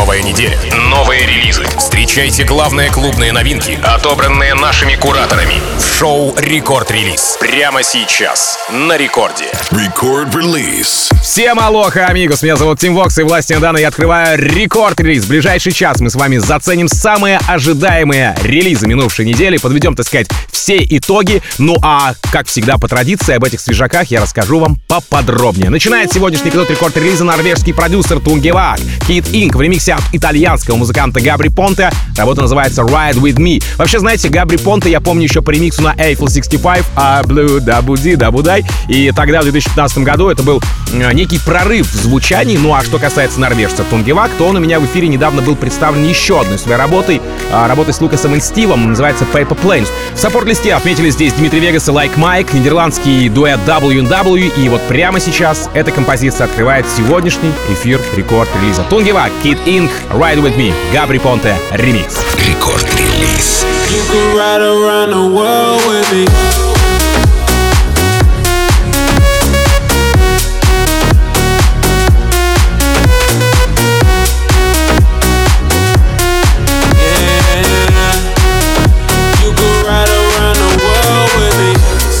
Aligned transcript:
Новая 0.00 0.22
неделя. 0.22 0.58
Новые 0.88 1.26
релизы. 1.26 1.62
Встречайте 1.76 2.44
главные 2.44 2.90
клубные 2.90 3.32
новинки, 3.32 3.78
отобранные 3.82 4.54
нашими 4.54 4.94
кураторами. 4.94 5.60
В 5.78 5.98
шоу 5.98 6.34
«Рекорд 6.38 6.90
Релиз». 6.90 7.36
Прямо 7.38 7.82
сейчас. 7.82 8.58
На 8.70 8.96
рекорде. 8.96 9.44
Record 9.70 10.32
Release. 10.32 11.12
Всем 11.22 11.60
алоха, 11.60 12.06
амигос, 12.06 12.42
меня 12.42 12.56
зовут 12.56 12.80
Тим 12.80 12.94
Вокс, 12.94 13.18
и 13.18 13.22
власти 13.22 13.54
Дана 13.58 13.78
я 13.78 13.88
открываю 13.88 14.38
рекорд-релиз. 14.38 15.24
В 15.24 15.28
ближайший 15.28 15.72
час 15.72 16.00
мы 16.00 16.08
с 16.08 16.14
вами 16.14 16.38
заценим 16.38 16.88
самые 16.88 17.38
ожидаемые 17.46 18.34
релизы 18.42 18.86
минувшей 18.86 19.26
недели, 19.26 19.58
подведем, 19.58 19.94
так 19.94 20.06
сказать, 20.06 20.28
все 20.50 20.78
итоги. 20.78 21.42
Ну 21.58 21.76
а, 21.82 22.14
как 22.32 22.46
всегда, 22.46 22.78
по 22.78 22.88
традиции, 22.88 23.34
об 23.34 23.44
этих 23.44 23.60
свежаках 23.60 24.10
я 24.10 24.22
расскажу 24.22 24.60
вам 24.60 24.76
поподробнее. 24.88 25.68
Начинает 25.68 26.10
сегодняшний 26.10 26.48
эпизод 26.48 26.70
рекорд-релиза 26.70 27.24
норвежский 27.24 27.74
продюсер 27.74 28.18
Тунгевак, 28.18 28.80
Kid 29.06 29.26
Inc. 29.32 29.54
в 29.54 29.60
ремиксе 29.60 29.89
от 29.90 30.02
итальянского 30.12 30.76
музыканта 30.76 31.20
Габри 31.20 31.48
Понте. 31.50 31.90
Работа 32.16 32.42
называется 32.42 32.82
Ride 32.82 33.14
With 33.14 33.36
Me. 33.36 33.62
Вообще, 33.76 33.98
знаете, 33.98 34.28
Габри 34.28 34.58
Понте 34.58 34.90
я 34.90 35.00
помню 35.00 35.24
еще 35.24 35.42
по 35.42 35.50
ремиксу 35.50 35.82
на 35.82 35.94
Eiffel 35.94 36.32
65, 36.32 36.84
а 36.96 37.22
Blue 37.22 37.58
Dabuди 37.58 38.16
Дабудай. 38.16 38.64
И 38.88 39.12
тогда, 39.12 39.40
в 39.40 39.44
2015 39.44 39.98
году, 39.98 40.28
это 40.28 40.42
был 40.42 40.62
э, 40.92 41.12
некий 41.12 41.38
прорыв 41.38 41.90
в 41.90 41.96
звучании. 41.96 42.56
Ну 42.56 42.74
а 42.74 42.82
что 42.82 42.98
касается 42.98 43.40
норвежца 43.40 43.84
Tungevaag, 43.84 44.30
то 44.38 44.46
он 44.46 44.56
у 44.56 44.60
меня 44.60 44.80
в 44.80 44.86
эфире 44.86 45.08
недавно 45.08 45.42
был 45.42 45.56
представлен 45.56 46.06
еще 46.06 46.40
одной 46.40 46.58
своей 46.58 46.78
работой, 46.78 47.20
а, 47.52 47.68
работой 47.68 47.94
с 47.94 48.00
Лукасом 48.00 48.34
и 48.34 48.40
Стивом, 48.40 48.88
называется 48.90 49.24
Paper 49.32 49.58
Planes. 49.60 49.88
В 50.14 50.18
support-листе 50.18 50.74
отметили 50.74 51.10
здесь 51.10 51.32
Dimitri 51.34 51.60
Vegas 51.60 51.88
и 51.88 51.92
Like 51.92 52.16
Mike, 52.16 52.54
нидерландский 52.54 53.28
дуэт 53.28 53.60
W&W, 53.66 54.52
и 54.56 54.68
вот 54.68 54.82
прямо 54.88 55.20
сейчас 55.20 55.68
эта 55.74 55.90
композиция 55.90 56.44
открывает 56.46 56.86
сегодняшний 56.96 57.52
эфир 57.70 58.00
Record 58.16 58.43
Release 58.43 58.75
а. 58.75 58.84
Tungevaag, 58.88 59.30
Kid 59.44 59.58
Inc., 59.80 59.92
Ride 60.12 60.40
With 60.40 60.56
Me, 60.58 60.74
Габри 60.92 61.18
Понте, 61.18 61.56
ремикс. 61.72 62.14
Record 62.36 62.91
Release. 62.91 63.64
You 63.94 64.02
can 64.10 64.36
ride 64.36 64.60
around 64.60 65.10
the 65.10 65.24
world 65.36 65.80
with 65.88 66.08
me. 66.12 66.24
Yeah. 77.00 78.14
You 79.42 79.50
can 79.58 79.74
ride 79.88 80.12
around 80.20 80.56
the 80.64 80.70
world 80.84 81.30
with 81.38 81.56
me. 81.60 81.72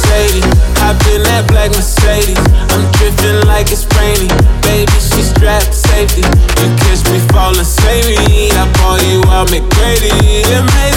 Sadie, 0.02 0.44
hop 0.80 0.96
in 1.12 1.20
that 1.28 1.42
black 1.48 1.70
Mercedes. 1.76 2.38
I'm 2.72 2.82
drifting 2.96 3.38
like 3.46 3.70
it's 3.70 3.84
rainy. 3.98 4.30
Baby, 4.62 4.96
she 5.08 5.22
strapped 5.22 5.74
safety. 5.74 6.24
You 6.60 6.68
I'ma 7.60 7.68
save 7.68 8.06
me. 8.06 8.48
I 8.52 8.72
call 8.78 8.96
you 9.04 9.20
out 9.28 9.48
McGrady. 9.48 10.16
It 10.48 10.89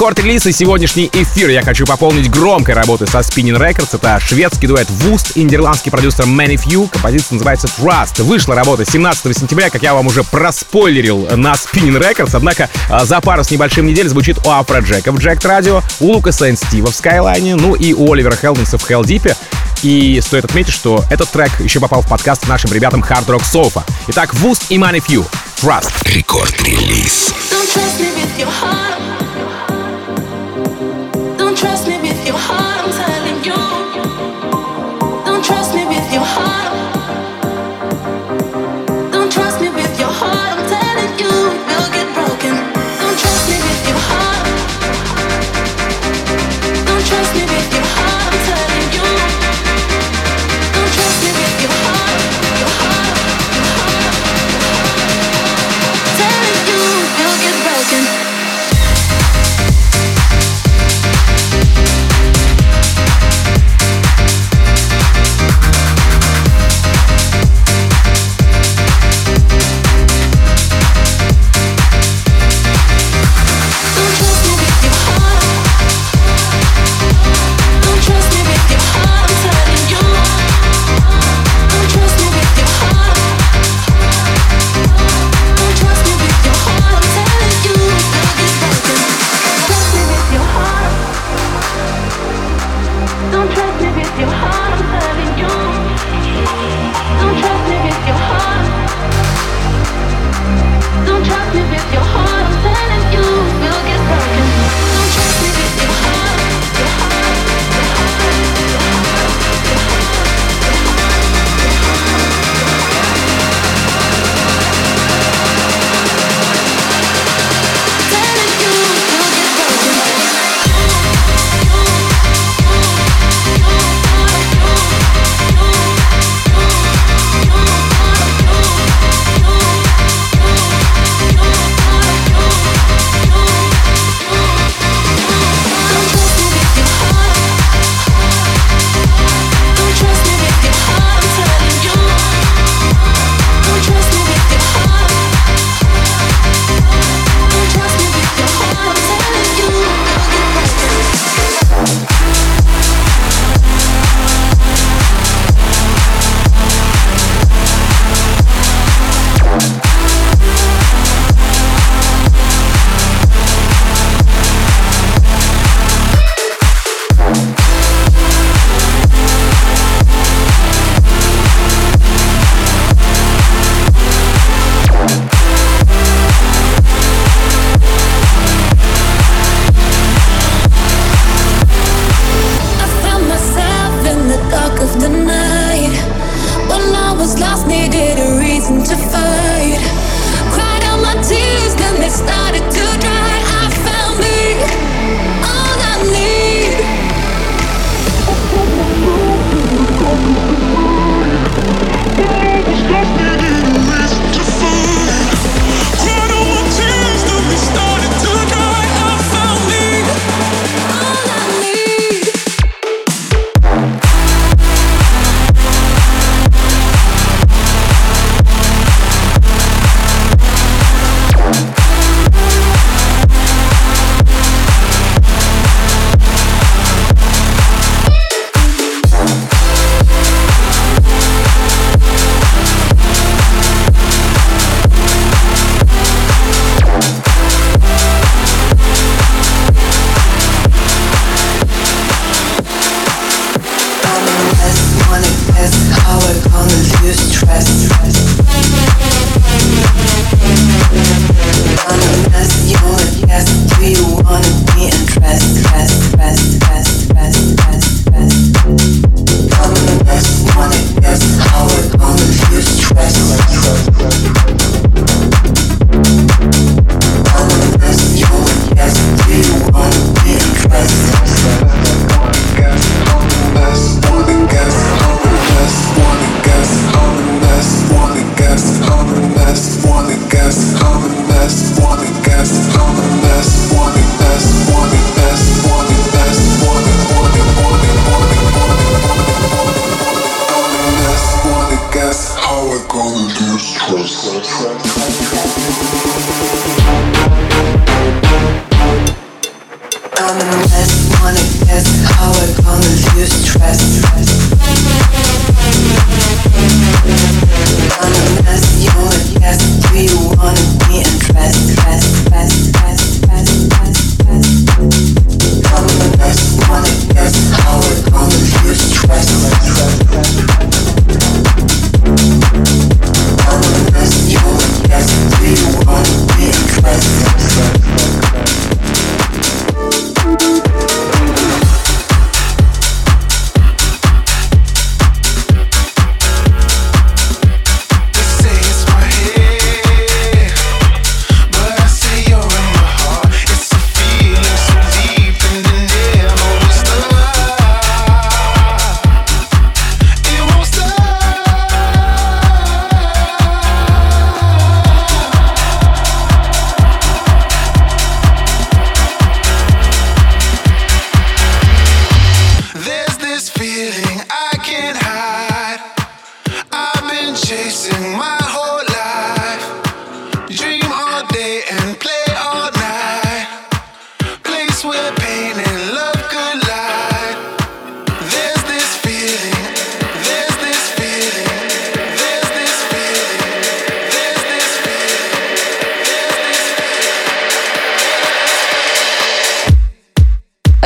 Record 0.00 0.21
Release 0.21 0.46
и 0.46 0.52
сегодняшний 0.52 1.10
эфир 1.12 1.50
я 1.50 1.60
хочу 1.60 1.84
пополнить 1.84 2.30
громкой 2.30 2.74
работой 2.74 3.06
со 3.06 3.18
Spinnin' 3.18 3.58
Records. 3.58 3.90
Это 3.92 4.18
шведский 4.18 4.66
дуэт 4.66 4.88
Вуст, 4.88 5.32
и 5.34 5.38
нидерландский 5.38 5.90
продюсер 5.90 6.24
ManyFew. 6.24 6.88
Композиция 6.88 7.34
называется 7.34 7.66
Trust. 7.66 8.22
Вышла 8.22 8.54
работа 8.54 8.90
17 8.90 9.36
сентября, 9.36 9.68
как 9.68 9.82
я 9.82 9.92
вам 9.92 10.06
уже 10.06 10.24
проспойлерил 10.24 11.28
на 11.36 11.52
Spinnin' 11.52 12.00
Records. 12.00 12.30
Однако 12.32 12.70
а, 12.88 13.04
за 13.04 13.20
пару 13.20 13.44
с 13.44 13.50
небольшим 13.50 13.84
недель 13.84 14.08
звучит 14.08 14.38
у 14.46 14.48
Afrojack 14.48 14.80
а 14.80 15.12
в 15.12 15.18
Jacked 15.18 15.44
Radio, 15.44 15.82
у 16.00 16.12
Лукаса 16.12 16.48
и 16.48 16.56
Стива 16.56 16.90
в 16.90 16.94
Skyline 16.94 17.42
е, 17.42 17.56
ну 17.56 17.74
и 17.74 17.92
у 17.92 18.10
Оливера 18.10 18.36
Хелденса 18.36 18.78
в 18.78 18.88
Heldeep 18.88 19.25
е. 19.25 19.36
И 19.82 20.18
стоит 20.24 20.46
отметить, 20.46 20.72
что 20.72 21.04
этот 21.10 21.28
трек 21.28 21.50
еще 21.60 21.78
попал 21.78 22.00
в 22.00 22.08
подкаст 22.08 22.48
нашим 22.48 22.72
ребятам 22.72 23.02
Hard 23.02 23.26
Rock 23.26 23.42
Sofa. 23.42 23.82
Итак, 24.08 24.32
Вуст 24.32 24.62
и 24.70 24.78
ManyFew. 24.78 25.26
Trust. 25.60 25.92
Рекорд-релиз. 26.06 27.34
Don't 27.50 27.68
trust 27.68 28.00
me 28.00 28.08
with 28.16 28.38
your 28.38 28.48
heart. 28.48 29.29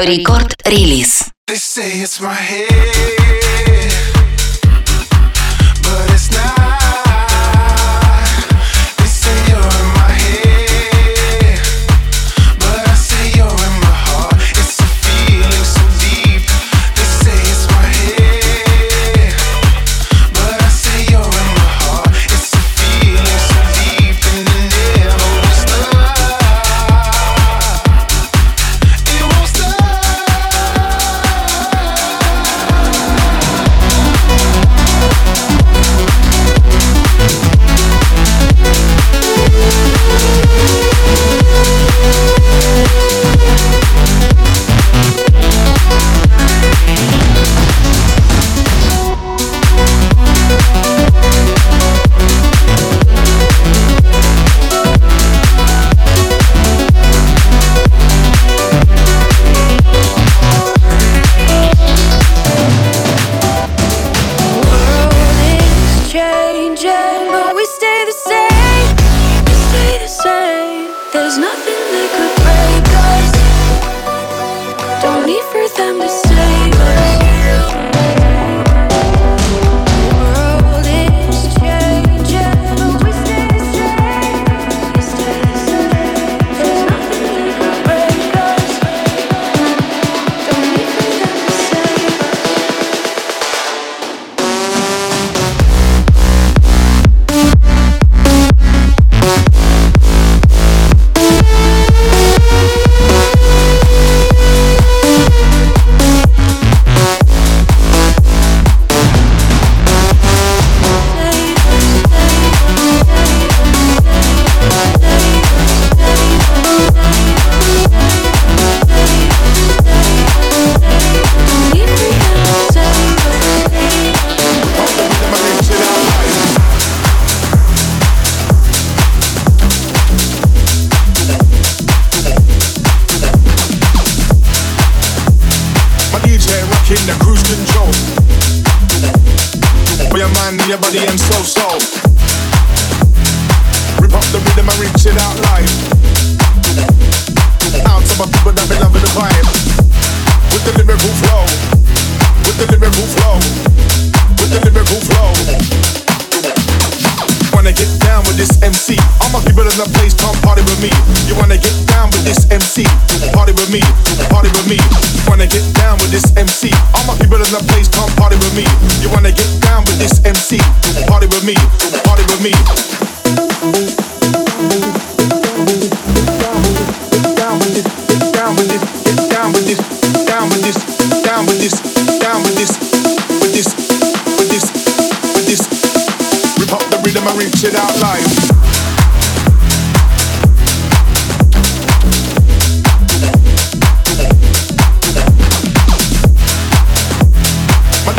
Рекорд 0.05 0.55
релиз. 0.67 1.31
They 1.47 1.57
say 1.57 2.03
it's 2.03 2.21
my 2.21 2.35
head. 2.35 3.24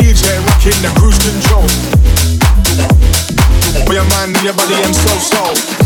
DJ 0.06 0.38
rocking 0.46 0.82
the 0.82 0.92
cruise 1.00 1.18
control. 1.18 1.66
Put 3.86 3.94
your 3.94 4.04
mind 4.04 4.36
and 4.36 4.44
your 4.44 4.54
body, 4.54 4.74
I'm 4.74 4.94
so. 4.94 5.85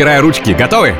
Потирая 0.00 0.22
ручки, 0.22 0.52
готовы? 0.52 0.94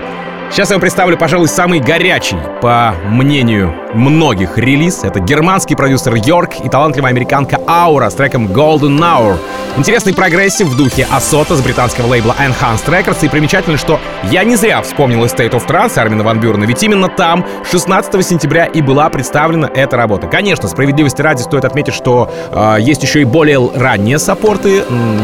Сейчас 0.51 0.69
я 0.69 0.75
вам 0.75 0.83
представлю, 0.83 1.17
пожалуй, 1.17 1.49
самый 1.49 1.81
горячий, 1.81 2.37
по 2.61 2.95
мнению 3.07 3.75
многих, 3.95 4.59
релиз. 4.59 5.05
Это 5.05 5.21
германский 5.21 5.75
продюсер 5.75 6.17
Йорк 6.17 6.61
и 6.63 6.69
талантливая 6.69 7.09
американка 7.09 7.59
Au/Ra 7.67 8.11
с 8.11 8.15
треком 8.15 8.49
Golden 8.49 8.99
Hour. 8.99 9.39
Интересный 9.79 10.13
прогрессив 10.13 10.67
в 10.67 10.77
духе 10.77 11.07
ASOT 11.11 11.47
а 11.47 11.57
с 11.57 11.63
британского 11.63 12.09
лейбла 12.09 12.37
Enhanced 12.39 12.87
Records. 12.89 13.25
И 13.25 13.29
примечательно, 13.31 13.79
что 13.79 13.99
я 14.25 14.45
не 14.45 14.57
зря 14.57 14.83
вспомнил 14.83 15.25
State 15.25 15.53
of 15.53 15.67
Trance 15.67 15.99
Армина 15.99 16.23
Ван 16.23 16.39
Бюрена, 16.39 16.65
ведь 16.65 16.83
именно 16.83 17.09
там 17.09 17.47
16 17.71 18.23
сентября 18.27 18.67
и 18.67 18.83
была 18.83 19.09
представлена 19.09 19.71
эта 19.75 19.97
работа. 19.97 20.27
Конечно, 20.27 20.69
справедливости 20.69 21.23
ради 21.23 21.41
стоит 21.41 21.65
отметить, 21.65 21.95
что 21.95 22.31
э, 22.53 22.77
есть 22.81 23.03
еще 23.03 23.23
и 23.23 23.25
более 23.25 23.67
ранние 23.75 24.19
саппорты, 24.19 24.81
м, 24.81 25.21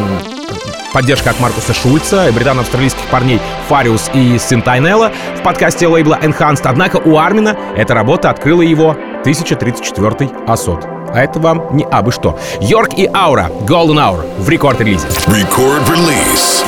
поддержка 0.93 1.31
от 1.31 1.41
Маркуса 1.41 1.75
Шульца, 1.75 2.31
британо-австралийских 2.33 3.05
парней 3.11 3.41
Фариус 3.69 4.11
и 4.15 4.39
Синтайнелла 4.39 5.13
в 5.39 5.43
подкасте 5.43 5.87
лейбла 5.87 6.19
Enhanced. 6.23 6.63
Однако 6.65 6.97
у 6.97 7.19
Армина 7.19 7.57
эта 7.77 7.93
работа 7.95 8.31
открыла 8.31 8.63
его 8.63 8.97
1034 9.21 10.31
Асот. 10.47 10.87
А 11.13 11.21
это 11.21 11.39
вам 11.39 11.77
не 11.77 11.85
абы 11.85 12.13
что. 12.13 12.39
Йорк 12.61 12.95
и 12.97 13.09
Аура, 13.13 13.51
Golden 13.67 13.99
Hour 13.99 14.25
в 14.39 14.49
рекорд-релизе. 14.49 15.09
Record 15.27 15.87
release. 15.89 16.65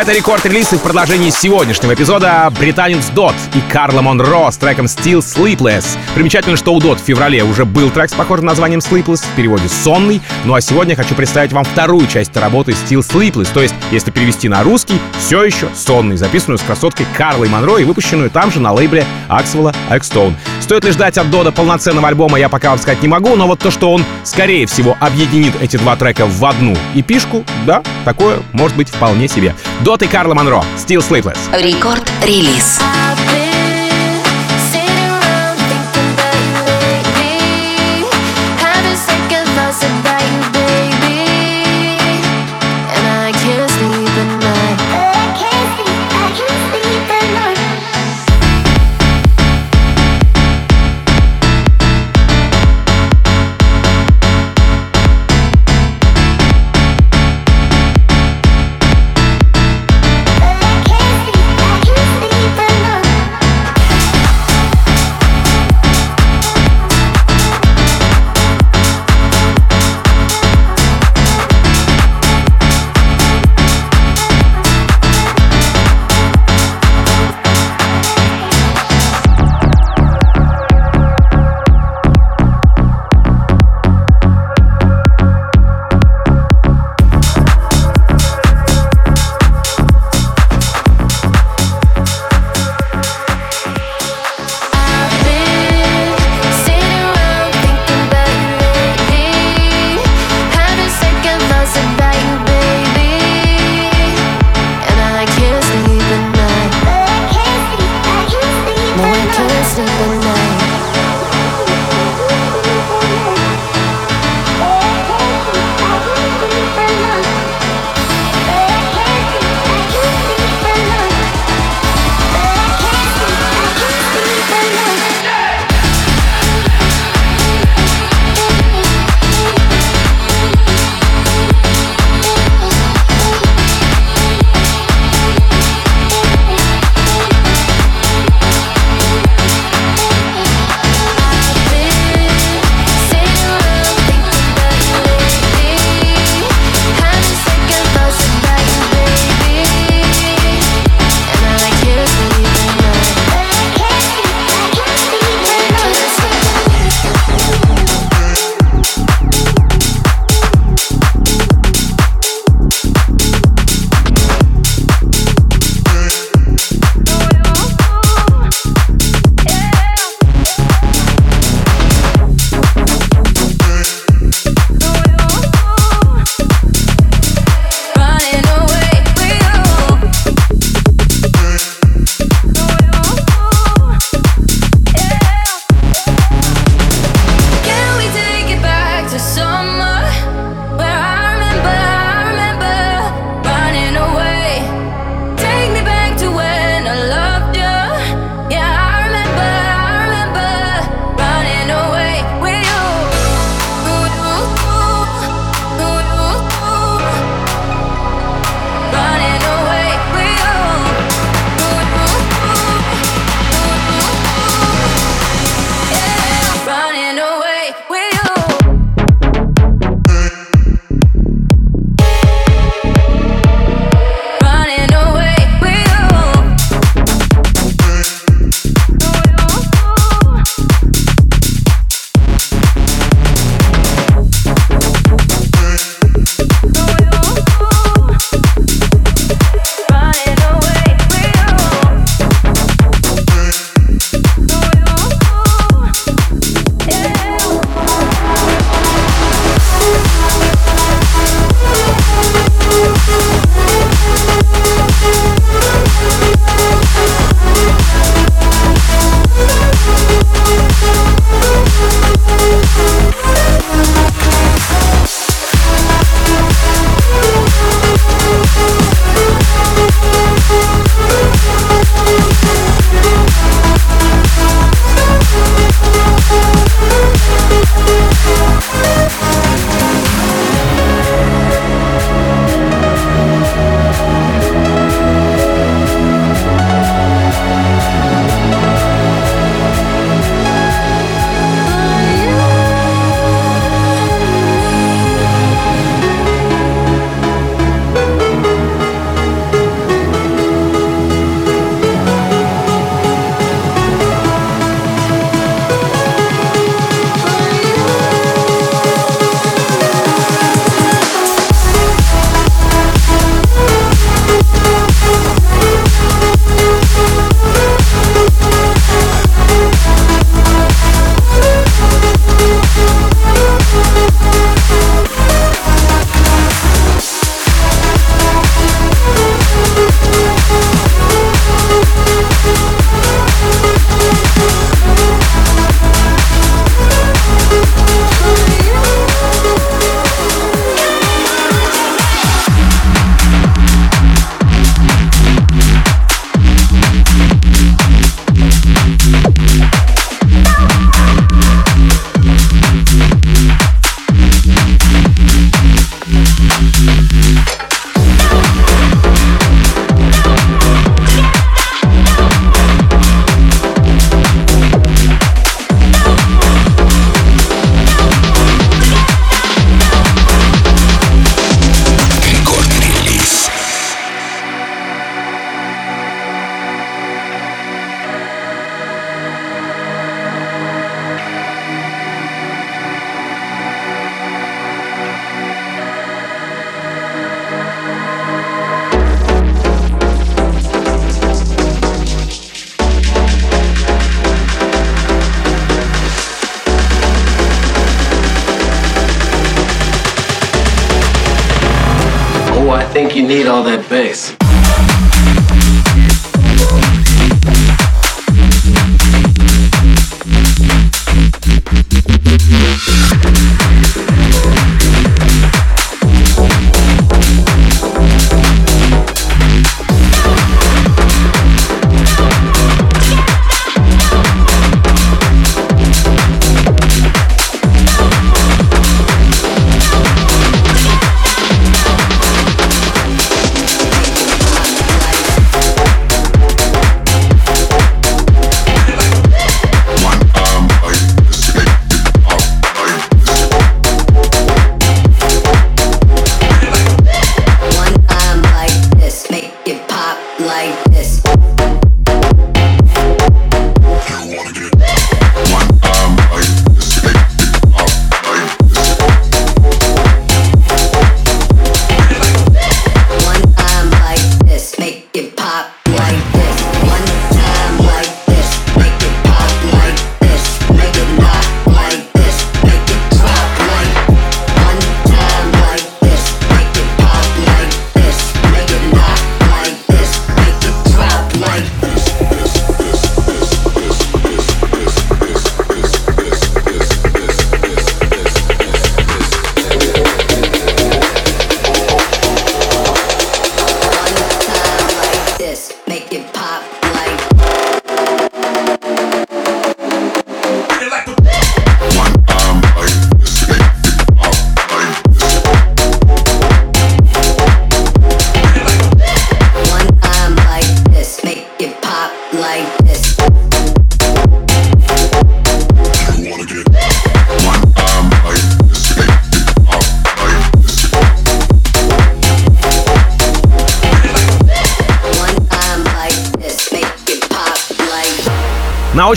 Это 0.00 0.12
рекорд-релиз 0.12 0.72
и 0.72 0.76
в 0.76 0.80
продолжении 0.80 1.28
сегодняшнего 1.28 1.92
эпизода 1.92 2.50
британец 2.58 3.10
Дот 3.10 3.34
и 3.54 3.60
Карла 3.70 4.00
Монро 4.00 4.50
с 4.50 4.56
треком 4.56 4.86
Still 4.86 5.18
Sleepless. 5.18 5.84
Примечательно, 6.14 6.56
что 6.56 6.72
у 6.72 6.80
Дот 6.80 6.98
в 6.98 7.04
феврале 7.04 7.44
уже 7.44 7.66
был 7.66 7.90
трек 7.90 8.08
с 8.08 8.14
похожим 8.14 8.46
названием 8.46 8.80
Sleepless, 8.80 9.22
в 9.30 9.36
переводе 9.36 9.68
«сонный», 9.68 10.22
ну 10.46 10.54
а 10.54 10.62
сегодня 10.62 10.96
хочу 10.96 11.14
представить 11.14 11.52
вам 11.52 11.64
вторую 11.64 12.06
часть 12.06 12.34
работы 12.34 12.72
Still 12.72 13.00
Sleepless, 13.00 13.50
то 13.52 13.60
есть, 13.60 13.74
если 13.90 14.10
перевести 14.10 14.48
на 14.48 14.62
русский, 14.62 14.98
все 15.18 15.44
еще 15.44 15.68
сонный, 15.76 16.16
записанную 16.16 16.56
с 16.56 16.62
красоткой 16.62 17.04
Карлой 17.18 17.50
Монро 17.50 17.76
и 17.76 17.84
выпущенную 17.84 18.30
там 18.30 18.50
же 18.50 18.58
на 18.58 18.72
лейбле 18.72 19.04
Аксвелла 19.28 19.74
Экстоун. 19.90 20.34
Стоит 20.62 20.82
ли 20.86 20.92
ждать 20.92 21.18
от 21.18 21.30
Дода 21.30 21.52
полноценного 21.52 22.08
альбома, 22.08 22.38
я 22.38 22.48
пока 22.48 22.70
вам 22.70 22.78
сказать 22.78 23.02
не 23.02 23.08
могу, 23.08 23.36
но 23.36 23.46
вот 23.46 23.58
то, 23.58 23.70
что 23.70 23.92
он, 23.92 24.02
скорее 24.24 24.64
всего, 24.64 24.96
объединит 24.98 25.52
эти 25.60 25.76
два 25.76 25.94
трека 25.96 26.24
в 26.24 26.42
одну 26.46 26.74
эпишку, 26.94 27.44
да, 27.66 27.82
такое 28.04 28.40
может 28.52 28.76
быть 28.76 28.88
вполне 28.88 29.28
себе. 29.28 29.54
Дот 29.80 30.02
и 30.02 30.06
Карла 30.06 30.34
Монро, 30.34 30.64
Still 30.76 31.00
Sleepless. 31.00 31.38
Рекорд-релиз. 31.52 32.80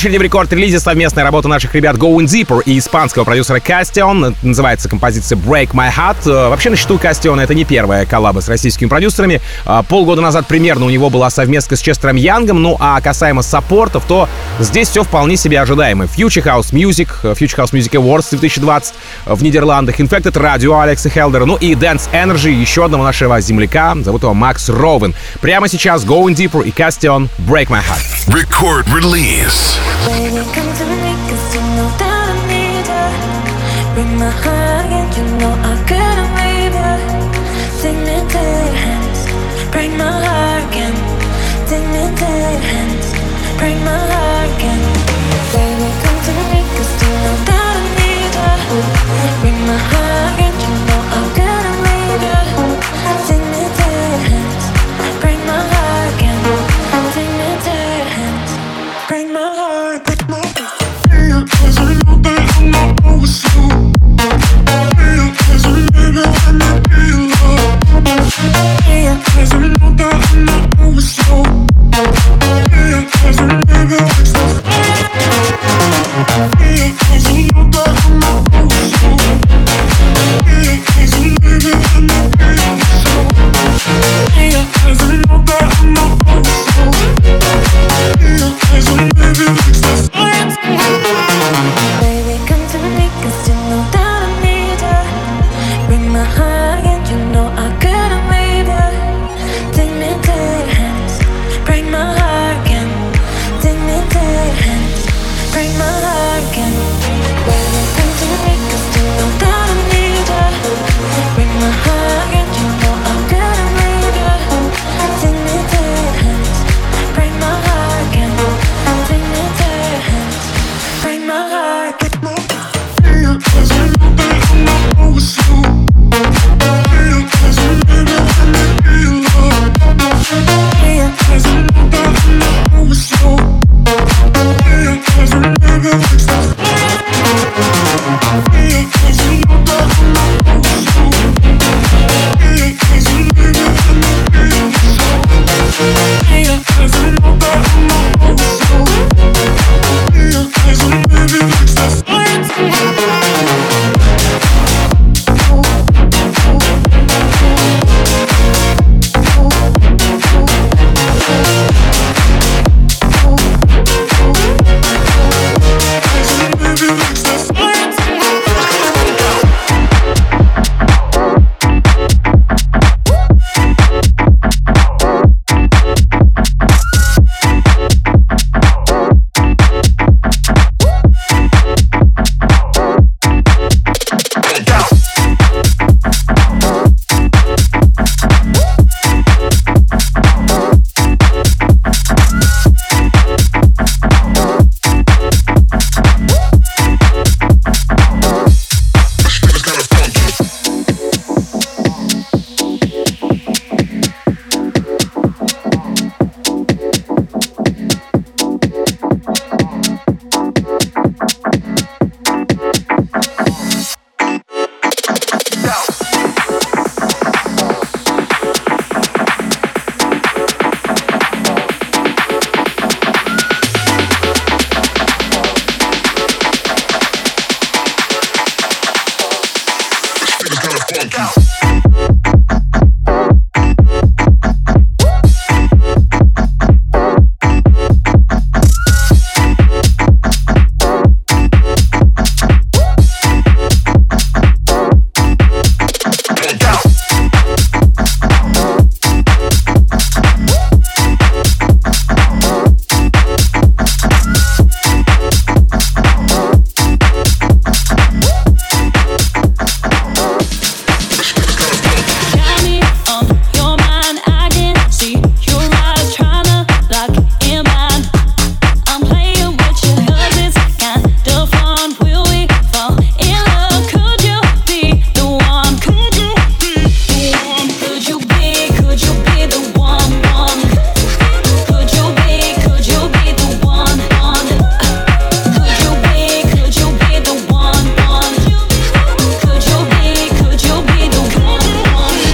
Очереди 0.04 0.18
в 0.18 0.22
рекорд-релизе 0.22 0.82
совместная 0.82 1.24
работа 1.24 1.47
наших 1.47 1.74
ребят 1.76 1.95
Going 1.95 2.26
Deeper 2.26 2.62
и 2.66 2.78
испанского 2.78 3.24
продюсера 3.24 3.60
Castion. 3.60 4.36
Называется 4.41 4.89
композиция 4.89 5.38
Break 5.38 5.70
My 5.72 5.89
Heart. 5.89 6.30
Э, 6.30 6.49
Вообще, 6.49 6.72
на 6.72 6.76
счету 6.76 6.97
Castion 6.97 7.41
это 7.41 7.54
не 7.54 7.64
первая 7.64 8.06
коллаба 8.06 8.41
с 8.41 8.49
российскими 8.49 8.89
продюсерами. 8.89 9.39
А, 9.64 9.82
Полгода 9.82 10.22
назад 10.22 10.45
примерно 10.45 10.88
у 10.88 10.89
него 10.89 11.10
была 11.10 11.30
совместка 11.30 11.78
с 11.78 11.80
Честером 11.80 12.18
Янгом. 12.18 12.62
Ну 12.62 12.76
а 12.82 12.99
касаемо 12.99 13.43
саппортов, 13.43 14.04
то 14.06 14.28
здесь 14.60 14.89
все 14.89 15.04
вполне 15.04 15.38
себе 15.38 15.62
ожидаемо. 15.62 16.06
Future 16.06 16.43
House 16.43 16.72
Music, 16.72 17.10
э, 17.24 17.34
Future 17.34 17.58
House 17.58 17.72
Music 17.72 17.91
Awards 17.91 18.30
2020 18.30 18.93
в 19.26 19.43
Нидерландах, 19.43 19.99
Infected 19.99 20.34
Radio 20.34 20.82
Алекса 20.82 21.10
Хелдера, 21.10 21.45
ну 21.45 21.56
и 21.56 21.74
Dance 21.74 22.10
Energy 22.12 22.51
еще 22.51 22.86
одного 22.86 23.04
нашего 23.04 23.39
земляка. 23.41 23.95
Зовут 24.04 24.24
его 24.24 24.34
Макс 24.34 24.70
Ровен. 24.70 25.14
Прямо 25.41 25.68
сейчас 25.68 26.04
Going 26.06 26.36
Deeper 26.36 26.64
и 26.66 26.72
Castion 26.72 27.30
Break 27.39 27.68
My 27.68 27.82
Heart. 27.82 28.34
Record 28.34 28.88
release. 28.93 29.78
Baby, 30.08 30.43
come 30.54 30.72
to 30.78 30.86
me, 30.86 31.16
cause 31.30 31.56
you 31.56 31.62
know 31.76 31.89
that 31.97 32.30
I 32.30 32.34
need 32.47 32.88
you. 32.88 33.95
Bring 33.95 34.18
my 34.18 34.30
heart 34.30 34.86
again, 34.86 35.08
you 35.16 35.38
know 35.38 35.54
I 35.64 35.72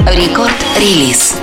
Рекорд-релиз. 0.05 1.35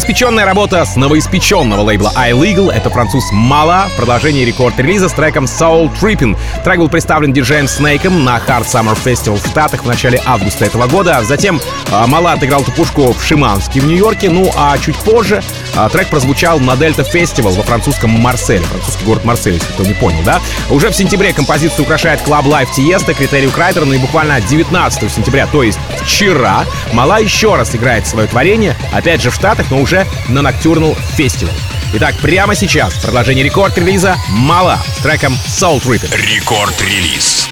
Новоиспеченная 0.00 0.46
работа 0.46 0.82
с 0.86 0.96
новоиспеченного 0.96 1.82
лейбла 1.82 2.10
iLegal— 2.16 2.72
это 2.72 2.88
француз 2.88 3.22
Мала 3.32 3.86
в 3.92 3.96
продолжении 3.96 4.46
рекорд-релиза 4.46 5.10
с 5.10 5.12
треком 5.12 5.44
Soul 5.44 5.90
Trippin'. 6.00 6.38
Трек 6.64 6.78
был 6.78 6.88
представлен 6.88 7.34
диджеем 7.34 7.68
Снейком 7.68 8.24
на 8.24 8.38
Hard 8.38 8.64
Summer 8.64 8.96
Festival 8.96 9.36
в 9.36 9.46
Штатах 9.46 9.84
в 9.84 9.86
начале 9.86 10.18
августа 10.24 10.64
этого 10.64 10.86
года. 10.86 11.22
Затем 11.22 11.60
а, 11.92 12.06
Мала 12.06 12.32
отыграл 12.32 12.62
эту 12.62 12.72
пушку 12.72 13.12
в 13.12 13.22
Шиманске 13.22 13.80
в 13.80 13.86
Нью-Йорке, 13.86 14.30
ну 14.30 14.50
а 14.56 14.78
чуть 14.78 14.96
позже 14.96 15.42
а, 15.76 15.90
трек 15.90 16.08
прозвучал 16.08 16.58
на 16.60 16.76
Дельта 16.76 17.04
Фестивал 17.04 17.52
во 17.52 17.62
французском 17.62 18.08
Марселе. 18.08 18.64
Французский 18.64 19.04
город 19.04 19.26
Марсель, 19.26 19.54
если 19.54 19.70
кто 19.70 19.84
не 19.84 19.92
понял, 19.92 20.22
да? 20.24 20.40
Уже 20.70 20.88
в 20.88 20.96
сентябре 20.96 21.34
композицию 21.34 21.84
украшает 21.84 22.20
Club 22.26 22.44
Life 22.44 22.68
Tiesta, 22.74 23.12
критерию 23.12 23.50
Крайтера, 23.50 23.84
ну 23.84 23.92
и 23.92 23.98
буквально 23.98 24.40
19 24.40 25.12
сентября, 25.12 25.46
то 25.46 25.62
есть 25.62 25.78
вчера, 26.04 26.64
Мала 26.92 27.20
еще 27.20 27.54
раз 27.54 27.74
играет 27.74 28.06
свое 28.06 28.28
творение, 28.28 28.76
опять 28.92 29.22
же 29.22 29.30
в 29.30 29.34
Штатах, 29.34 29.66
но 29.70 29.80
уже 29.80 30.06
на 30.28 30.40
Nocturnal 30.40 30.96
Festival. 31.16 31.52
Итак, 31.94 32.14
прямо 32.22 32.54
сейчас 32.54 32.94
продолжение 32.94 33.44
рекорд-релиза 33.44 34.16
Мала 34.28 34.78
с 34.96 35.02
треком 35.02 35.34
Soul 35.46 35.82
Trippin'. 35.82 36.14
Рекорд-релиз. 36.14 37.50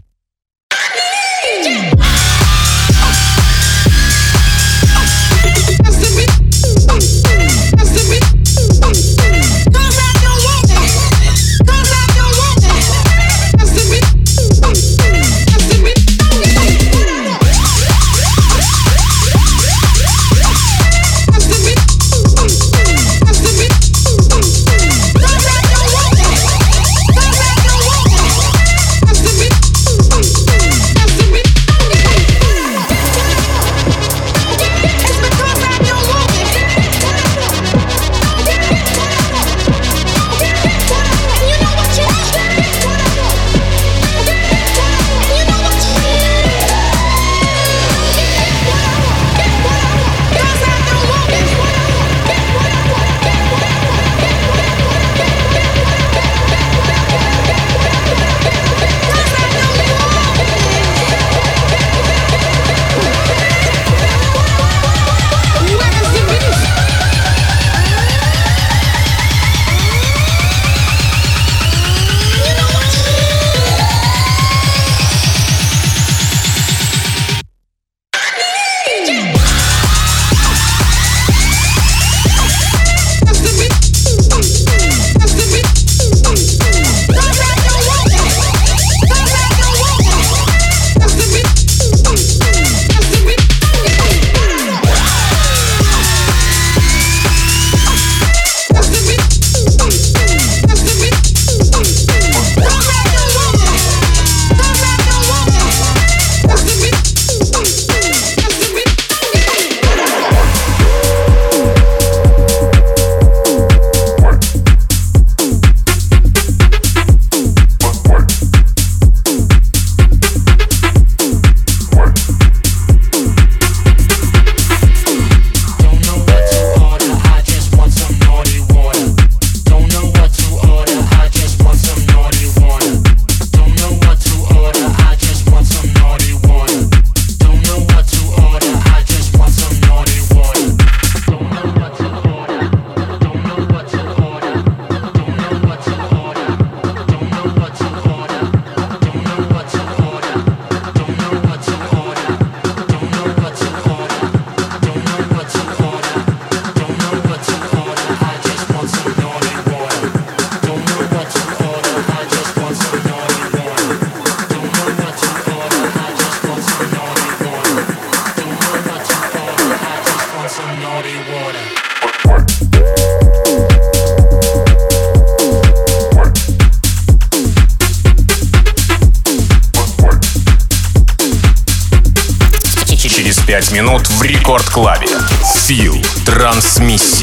Транс 186.59 187.18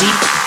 deep. 0.00 0.37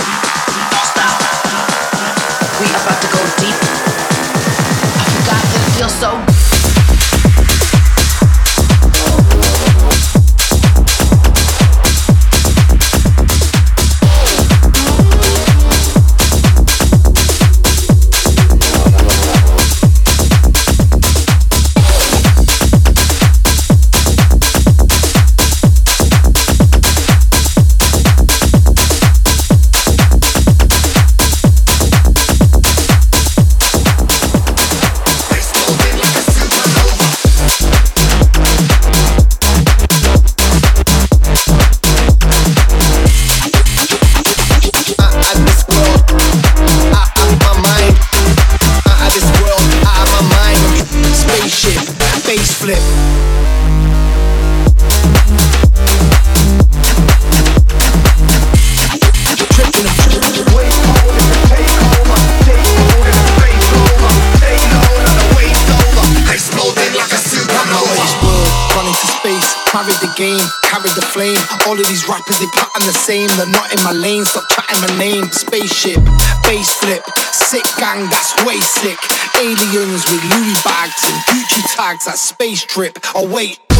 trip. 82.72 82.98
Oh, 83.14 83.28
wait. 83.28 83.71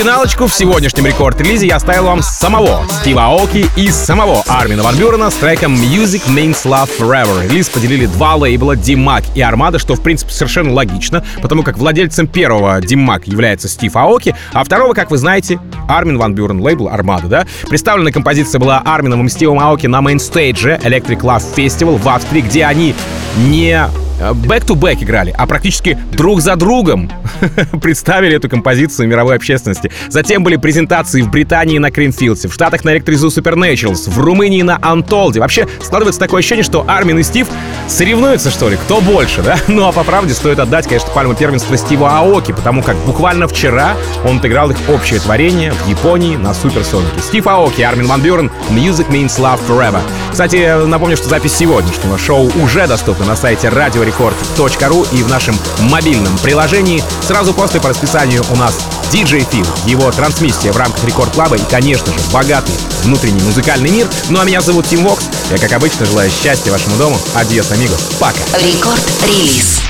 Финалочку 0.00 0.46
в 0.46 0.54
сегодняшнем 0.54 1.04
Record 1.04 1.31
Release 1.31 1.62
е 1.62 1.66
я 1.66 1.76
оставил 1.76 2.04
вам 2.04 2.22
самого 2.22 2.88
Стива 2.88 3.26
Аоки 3.26 3.66
и 3.76 3.90
самого 3.90 4.42
Армина 4.48 4.82
Ван 4.82 4.96
Бюрена 4.96 5.28
с 5.28 5.34
треком 5.34 5.74
Music 5.74 6.22
Means 6.26 6.64
Love 6.64 6.88
Forever. 6.98 7.46
Релиз 7.46 7.68
поделили 7.68 8.06
два 8.06 8.34
лейбла 8.36 8.76
Dim 8.76 9.00
Mak 9.00 9.24
и 9.34 9.40
Armada, 9.40 9.78
что 9.78 9.96
в 9.96 10.02
принципе 10.02 10.32
совершенно 10.32 10.72
логично, 10.72 11.22
потому 11.42 11.62
как 11.62 11.76
владельцем 11.76 12.28
первого 12.28 12.80
Dim 12.80 13.02
Mak 13.02 13.24
является 13.26 13.68
Стив 13.68 13.94
Аоки, 13.94 14.34
а 14.54 14.64
второго, 14.64 14.94
как 14.94 15.10
вы 15.10 15.18
знаете, 15.18 15.60
Армин 15.86 16.16
Ван 16.16 16.34
Бюрен, 16.34 16.62
лейбл 16.62 16.88
Armada, 16.88 17.28
да? 17.28 17.46
Представлена 17.68 18.10
композиция 18.10 18.58
была 18.58 18.80
Армином 18.82 19.26
и 19.26 19.28
Стивом 19.28 19.60
Аоки 19.60 19.86
на 19.86 20.00
mainstage 20.00 20.72
е 20.72 20.80
Electric 20.82 21.20
Love 21.20 21.44
Festival 21.54 21.98
в 21.98 22.08
Австрии, 22.08 22.40
где 22.40 22.64
они 22.64 22.94
не 23.36 23.86
back-to-back 24.20 25.02
играли, 25.02 25.34
а 25.36 25.46
практически 25.46 25.98
друг 26.12 26.40
за 26.40 26.56
другом 26.56 27.10
представили 27.82 28.36
эту 28.36 28.48
композицию 28.48 29.08
мировой 29.08 29.36
общественности. 29.36 29.90
Затем 30.08 30.42
были 30.44 30.56
презентации 30.56 31.22
в 31.22 31.30
Британии 31.30 31.78
на 31.78 31.90
Кринфилдсе, 31.90 32.48
в 32.48 32.54
Штатах 32.54 32.84
на 32.84 32.96
Electric 32.96 33.14
Zoo 33.14 33.28
Supernaturals, 33.28 34.10
в 34.10 34.18
Румынии 34.18 34.62
на 34.62 34.78
Антолде. 34.80 35.40
Вообще 35.40 35.66
складывается 35.82 36.20
такое 36.20 36.40
ощущение, 36.40 36.64
что 36.64 36.84
Армин 36.86 37.18
и 37.18 37.22
Стив 37.22 37.48
соревнуются, 37.88 38.50
что 38.50 38.68
ли, 38.68 38.76
кто 38.76 39.00
больше, 39.00 39.42
да? 39.42 39.58
Ну 39.68 39.86
а 39.86 39.92
по 39.92 40.04
правде 40.04 40.34
стоит 40.34 40.58
отдать, 40.58 40.86
конечно, 40.86 41.10
пальму 41.10 41.34
первенства 41.34 41.76
Стиву 41.76 42.06
Аоки, 42.06 42.52
потому 42.52 42.82
как 42.82 42.96
буквально 43.06 43.48
вчера 43.48 43.96
он 44.24 44.38
отыграл 44.38 44.70
их 44.70 44.76
общее 44.88 45.20
творение 45.20 45.72
в 45.72 45.88
Японии 45.88 46.36
на 46.36 46.54
Суперсонике. 46.54 47.20
Стив 47.22 47.46
Аоки, 47.46 47.82
Армин 47.82 48.06
Ван 48.06 48.20
Бюрен, 48.20 48.50
Music 48.70 49.08
Means 49.10 49.38
Love 49.38 49.60
Forever. 49.68 50.00
Кстати, 50.30 50.86
напомню, 50.86 51.16
что 51.16 51.28
запись 51.28 51.54
сегодняшнего 51.54 52.18
шоу 52.18 52.50
уже 52.62 52.86
доступна 52.86 53.26
на 53.26 53.36
сайте 53.36 53.68
радиорекорд.ру 54.10 55.06
и 55.12 55.22
в 55.22 55.28
нашем 55.28 55.56
мобильном 55.82 56.36
приложении. 56.38 57.02
Сразу 57.22 57.54
после 57.54 57.80
по 57.80 57.88
расписанию 57.88 58.42
у 58.50 58.56
нас 58.56 58.78
DJ 59.12 59.46
Фил, 59.50 59.66
его 59.86 60.10
трансмиссия 60.10 60.72
в 60.72 60.76
рамках 60.76 61.04
Record 61.04 61.32
Club 61.32 61.51
а 61.51 61.56
и, 61.56 61.62
конечно 61.70 62.06
же, 62.06 62.18
богатый 62.32 62.74
внутренний 63.04 63.40
музыкальный 63.42 63.90
мир. 63.90 64.08
Ну 64.28 64.40
а 64.40 64.44
меня 64.44 64.60
зовут 64.60 64.86
Тим 64.86 65.04
Вокс. 65.04 65.24
Я, 65.50 65.58
как 65.58 65.72
обычно, 65.72 66.06
желаю 66.06 66.30
счастья 66.30 66.70
вашему 66.70 66.96
дому. 66.96 67.18
Adiós, 67.34 67.70
amigos. 67.72 68.10
Пока. 68.18 68.38
Record 68.58 69.02
Release. 69.26 69.80